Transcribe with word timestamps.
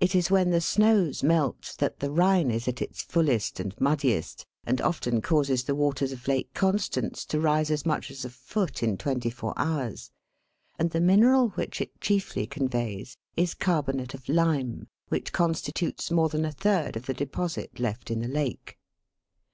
It 0.00 0.14
is 0.14 0.30
when 0.30 0.50
the 0.50 0.60
snows 0.60 1.22
melt 1.22 1.76
that 1.78 2.00
the 2.00 2.10
Rhine 2.10 2.50
is 2.50 2.68
at 2.68 2.82
its 2.82 3.00
fullest 3.00 3.58
and 3.58 3.74
muddiest, 3.80 4.44
and 4.66 4.82
often 4.82 5.22
causes 5.22 5.64
the 5.64 5.74
waters 5.74 6.12
of 6.12 6.28
Lake 6.28 6.52
Constance 6.52 7.24
to 7.24 7.40
rise 7.40 7.70
as 7.70 7.86
much 7.86 8.10
as 8.10 8.26
a 8.26 8.28
foot 8.28 8.82
in 8.82 8.98
twenty 8.98 9.30
four 9.30 9.54
hours, 9.56 10.10
and 10.78 10.90
the 10.90 11.00
mineral 11.00 11.52
which 11.54 11.80
it 11.80 12.02
chiefly 12.02 12.46
conveys 12.46 13.16
is 13.34 13.54
carbonate 13.54 14.12
of 14.12 14.28
lime, 14.28 14.88
which 15.08 15.32
constitutes 15.32 16.10
more 16.10 16.28
than 16.28 16.44
a 16.44 16.52
third 16.52 16.94
of 16.94 17.06
the 17.06 17.14
deposit 17.14 17.80
left 17.80 18.10
in 18.10 18.20
the 18.20 18.28
lake. 18.28 18.76